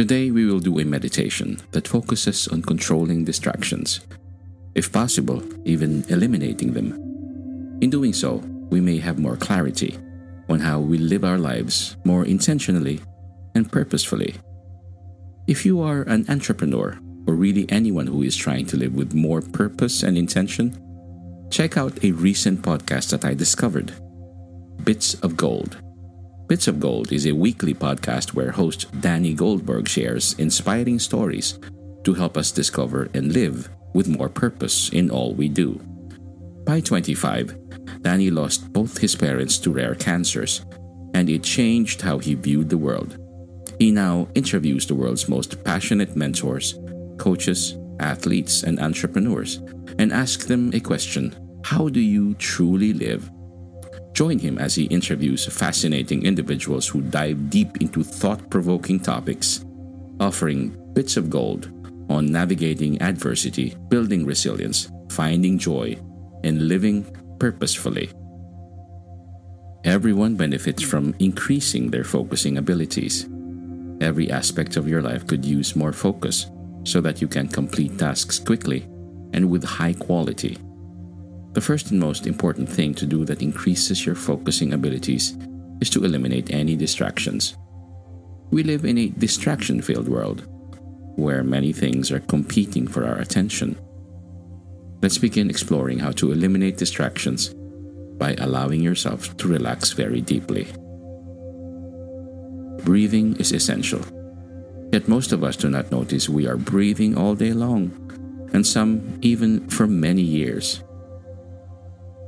[0.00, 4.00] Today, we will do a meditation that focuses on controlling distractions,
[4.74, 6.94] if possible, even eliminating them.
[7.82, 8.36] In doing so,
[8.70, 9.98] we may have more clarity
[10.48, 13.02] on how we live our lives more intentionally
[13.54, 14.36] and purposefully.
[15.46, 19.42] If you are an entrepreneur, or really anyone who is trying to live with more
[19.42, 20.80] purpose and intention,
[21.50, 23.92] check out a recent podcast that I discovered
[24.82, 25.76] Bits of Gold
[26.50, 31.60] Bits of Gold is a weekly podcast where host Danny Goldberg shares inspiring stories
[32.02, 35.80] to help us discover and live with more purpose in all we do.
[36.66, 40.66] By 25, Danny lost both his parents to rare cancers,
[41.14, 43.16] and it changed how he viewed the world.
[43.78, 46.74] He now interviews the world's most passionate mentors,
[47.16, 49.60] coaches, athletes, and entrepreneurs
[50.00, 53.30] and asks them a question How do you truly live?
[54.12, 59.64] Join him as he interviews fascinating individuals who dive deep into thought provoking topics,
[60.18, 61.70] offering bits of gold
[62.10, 65.96] on navigating adversity, building resilience, finding joy,
[66.42, 67.06] and living
[67.38, 68.10] purposefully.
[69.84, 73.28] Everyone benefits from increasing their focusing abilities.
[74.00, 76.46] Every aspect of your life could use more focus
[76.84, 78.82] so that you can complete tasks quickly
[79.32, 80.58] and with high quality.
[81.52, 85.36] The first and most important thing to do that increases your focusing abilities
[85.80, 87.56] is to eliminate any distractions.
[88.52, 90.46] We live in a distraction filled world
[91.16, 93.76] where many things are competing for our attention.
[95.02, 97.52] Let's begin exploring how to eliminate distractions
[98.18, 100.68] by allowing yourself to relax very deeply.
[102.84, 104.02] Breathing is essential.
[104.92, 107.90] Yet most of us do not notice we are breathing all day long,
[108.52, 110.82] and some even for many years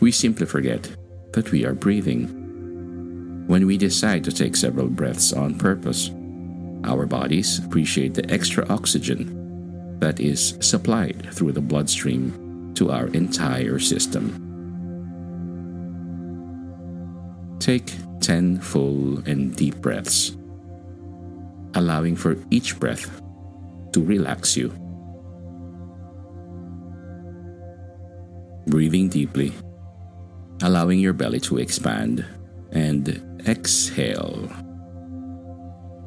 [0.00, 0.88] we simply forget
[1.32, 3.44] that we are breathing.
[3.46, 6.10] When we decide to take several breaths on purpose,
[6.84, 13.78] our bodies appreciate the extra oxygen that is supplied through the bloodstream to our entire
[13.78, 14.40] system.
[17.58, 20.36] Take 10 full and deep breaths,
[21.74, 23.20] allowing for each breath
[23.92, 24.68] to relax you.
[28.66, 29.52] Breathing deeply
[30.64, 32.24] allowing your belly to expand,
[32.72, 34.50] and exhale,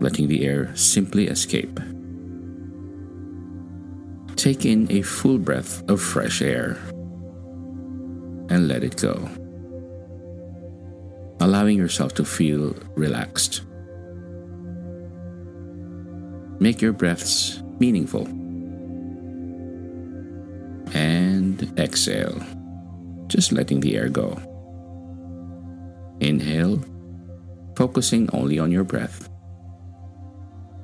[0.00, 1.78] letting the air simply escape.
[4.34, 6.76] Take in a full breath of fresh air
[8.50, 9.28] and let it go,
[11.38, 13.62] allowing yourself to feel relaxed.
[16.58, 18.26] Make your breaths meaningful
[20.92, 22.42] and exhale
[23.30, 24.36] just letting the air go.
[26.20, 26.84] Inhale,
[27.76, 29.28] focusing only on your breath.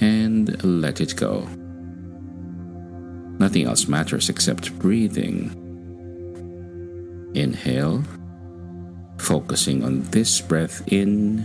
[0.00, 1.40] And let it go.
[3.38, 5.52] Nothing else matters except breathing.
[7.34, 8.02] Inhale,
[9.18, 11.40] focusing on this breath in,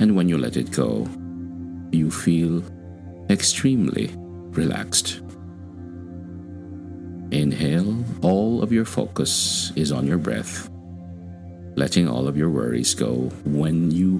[0.00, 1.08] and when you let it go,
[1.92, 2.62] you feel
[3.30, 4.12] extremely
[4.52, 5.22] relaxed.
[7.32, 10.68] Inhale, all of your focus is on your breath,
[11.76, 14.18] letting all of your worries go when you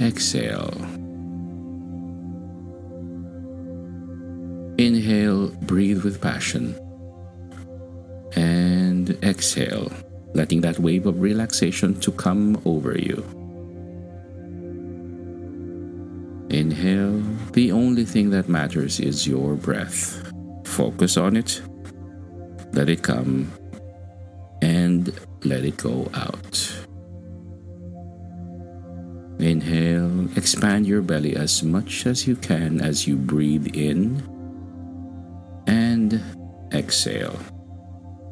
[0.00, 0.74] exhale.
[4.76, 6.74] Inhale, breathe with passion.
[8.34, 9.92] And exhale,
[10.34, 13.22] letting that wave of relaxation to come over you.
[16.50, 17.22] Inhale,
[17.52, 20.32] the only thing that matters is your breath.
[20.64, 21.62] Focus on it
[22.80, 23.52] let it come,
[24.62, 25.12] and
[25.44, 26.86] let it go out.
[29.38, 34.22] Inhale, expand your belly as much as you can as you breathe in,
[35.66, 36.22] and
[36.72, 37.38] exhale,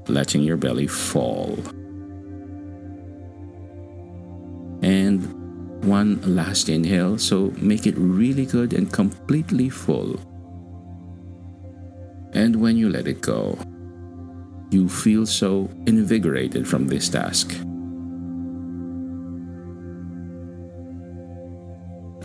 [0.06, 1.58] letting your belly fall.
[4.80, 10.18] And one last inhale, so make it really good and completely full.
[12.32, 13.58] And when you let it go,
[14.70, 17.52] you feel so invigorated from this task.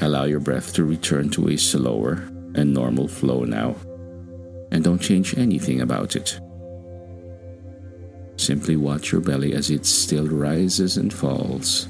[0.01, 3.75] Allow your breath to return to a slower and normal flow now,
[4.71, 6.39] and don't change anything about it.
[8.35, 11.89] Simply watch your belly as it still rises and falls,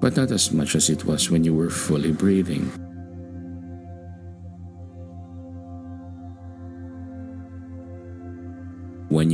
[0.00, 2.72] but not as much as it was when you were fully breathing.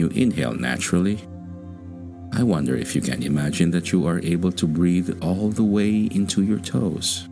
[0.01, 1.21] You inhale naturally,
[2.33, 6.09] I wonder if you can imagine that you are able to breathe all the way
[6.11, 7.29] into your toes.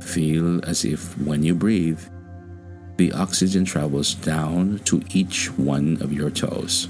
[0.00, 2.00] Feel as if when you breathe,
[2.96, 6.88] the oxygen travels down to each one of your toes.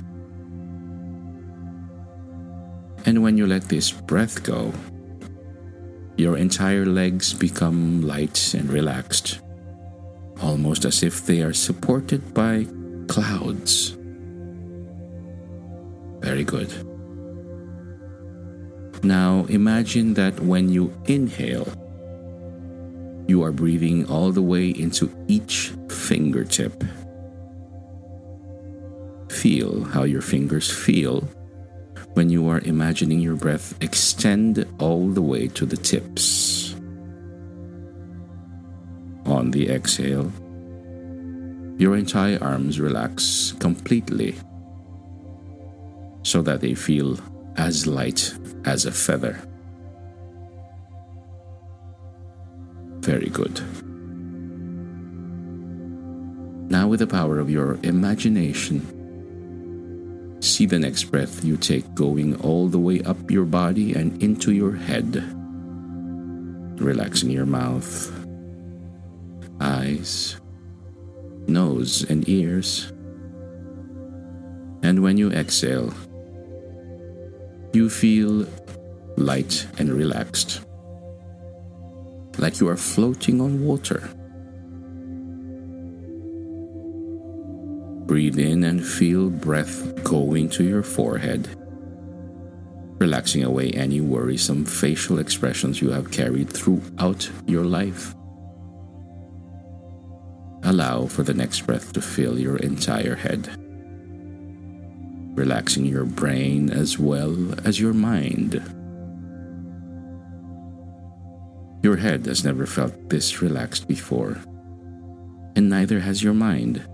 [3.06, 4.72] And when you let this breath go,
[6.16, 9.40] your entire legs become light and relaxed,
[10.42, 12.66] almost as if they are supported by
[13.08, 13.96] clouds.
[16.20, 16.72] Very good.
[19.02, 21.68] Now imagine that when you inhale,
[23.26, 26.84] you are breathing all the way into each fingertip.
[29.30, 31.28] Feel how your fingers feel
[32.14, 36.74] when you are imagining your breath extend all the way to the tips.
[39.26, 40.32] On the exhale,
[41.78, 44.34] your entire arms relax completely
[46.22, 47.16] so that they feel
[47.56, 48.34] as light
[48.64, 49.40] as a feather.
[53.00, 53.62] Very good.
[56.70, 58.82] Now, with the power of your imagination,
[60.42, 64.52] see the next breath you take going all the way up your body and into
[64.52, 65.14] your head,
[66.80, 68.12] relaxing your mouth,
[69.60, 70.36] eyes,
[71.48, 72.92] nose, and ears.
[74.82, 75.92] And when you exhale,
[77.72, 78.46] you feel
[79.16, 80.60] light and relaxed,
[82.38, 84.08] like you are floating on water.
[88.06, 91.46] Breathe in and feel breath going to your forehead,
[92.98, 98.14] relaxing away any worrisome facial expressions you have carried throughout your life.
[100.68, 103.48] Allow for the next breath to fill your entire head,
[105.34, 108.52] relaxing your brain as well as your mind.
[111.82, 114.36] Your head has never felt this relaxed before,
[115.56, 116.86] and neither has your mind.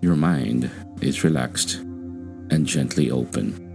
[0.00, 0.68] Your mind
[1.00, 3.67] is relaxed and gently open.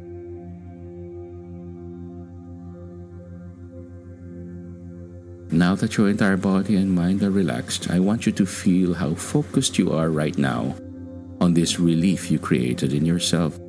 [5.54, 9.14] Now that your entire body and mind are relaxed, I want you to feel how
[9.14, 10.76] focused you are right now
[11.40, 13.60] on this relief you created in yourself.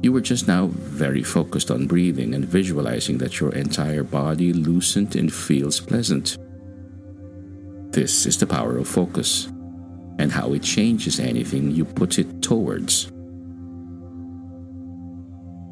[0.00, 5.16] You were just now very focused on breathing and visualizing that your entire body loosened
[5.16, 6.38] and feels pleasant.
[7.90, 9.46] This is the power of focus
[10.20, 13.10] and how it changes anything you put it towards.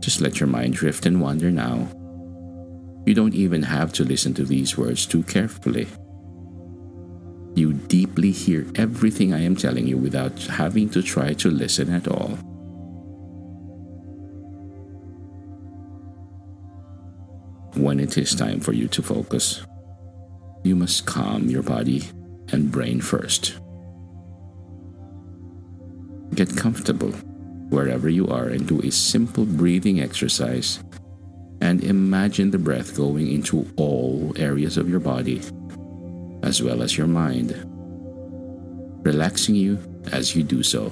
[0.01, 1.87] Just let your mind drift and wander now
[3.05, 5.89] you don't even have to listen to these words too carefully.
[7.55, 12.09] You deeply hear everything I am telling you without having to try to listen at
[12.09, 12.39] all.
[17.75, 19.65] when it is time for you to focus.
[20.63, 22.05] You must calm your body
[22.53, 23.59] and brain first.
[26.35, 27.11] Get comfortable
[27.71, 30.79] wherever you are and do a simple breathing exercise
[31.63, 35.41] and imagine the breath going into all areas of your body
[36.43, 37.55] as well as your mind,
[39.05, 39.79] relaxing you
[40.11, 40.91] as you do so.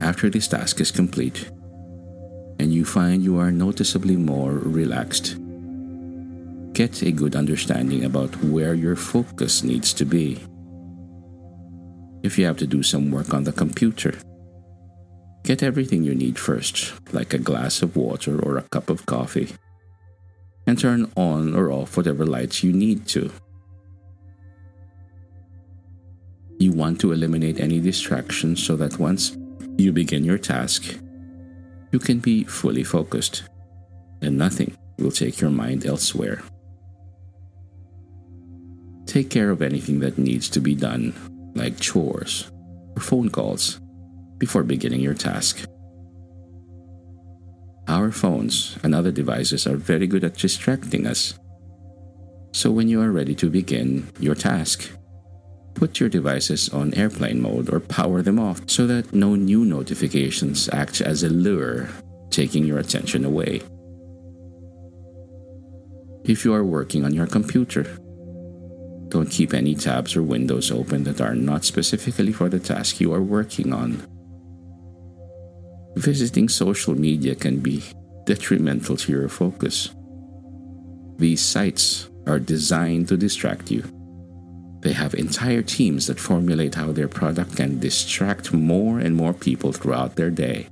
[0.00, 1.50] After this task is complete,
[2.60, 5.36] and you find you are noticeably more relaxed,
[6.74, 10.38] get a good understanding about where your focus needs to be.
[12.22, 14.14] If you have to do some work on the computer,
[15.46, 19.54] get everything you need first, like a glass of water or a cup of coffee,
[20.66, 23.30] and turn on or off whatever lights you need to.
[26.58, 29.36] You want to eliminate any distractions so that once
[29.78, 30.98] you begin your task,
[31.92, 33.44] you can be fully focused
[34.20, 36.42] and nothing will take your mind elsewhere.
[39.06, 41.14] Take care of anything that needs to be done,
[41.54, 42.50] like chores
[42.96, 43.78] or phone calls,
[44.38, 45.64] before beginning your task.
[47.88, 51.38] Our phones and other devices are very good at distracting us.
[52.52, 54.90] So when you are ready to begin your task,
[55.74, 60.68] put your devices on airplane mode or power them off so that no new notifications
[60.70, 61.88] act as a lure,
[62.30, 63.60] taking your attention away.
[66.24, 67.84] If you are working on your computer,
[69.08, 73.14] don't keep any tabs or windows open that are not specifically for the task you
[73.14, 74.02] are working on.
[75.96, 77.82] Visiting social media can be
[78.24, 79.90] detrimental to your focus.
[81.18, 83.82] These sites are designed to distract you
[84.86, 89.72] they have entire teams that formulate how their product can distract more and more people
[89.72, 90.68] throughout their day.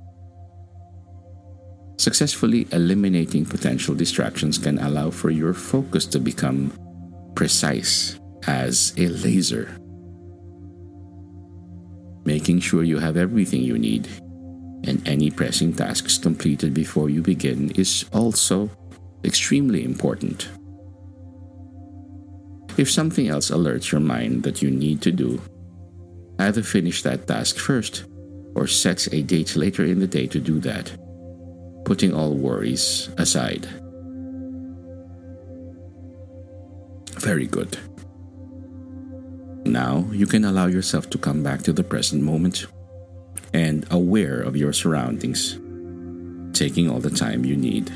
[1.97, 6.71] Successfully eliminating potential distractions can allow for your focus to become
[7.35, 8.17] precise
[8.47, 9.75] as a laser.
[12.23, 14.07] Making sure you have everything you need
[14.87, 18.69] and any pressing tasks completed before you begin is also
[19.23, 20.49] extremely important.
[22.77, 25.41] If something else alerts your mind that you need to do,
[26.39, 28.05] either finish that task first
[28.55, 30.91] or set a date later in the day to do that,
[31.85, 33.67] putting all worries aside.
[37.19, 37.77] Very good.
[39.65, 42.67] Now you can allow yourself to come back to the present moment
[43.55, 45.57] and aware of your surroundings,
[46.51, 47.89] taking all the time you need.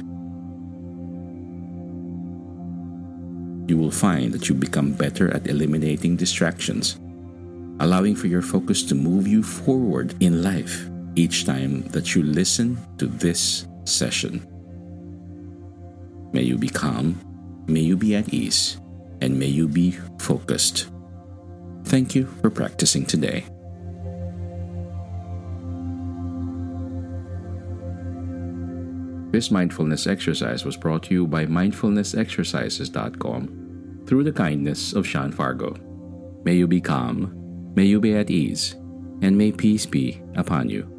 [3.70, 7.00] you will find that you become better at eliminating distractions,
[7.80, 12.78] allowing for your focus to move you forward in life each time that you listen
[12.98, 14.46] to this session.
[16.34, 17.20] May you be calm,
[17.68, 18.80] may you be at ease,
[19.22, 20.90] and may you be focused.
[21.86, 23.46] Thank you for practicing today.
[29.32, 35.76] This mindfulness exercise was brought to you by mindfulnessexercises.com through the kindness of Sean Fargo.
[36.44, 38.74] May you be calm, may you be at ease,
[39.22, 40.99] and may peace be upon you.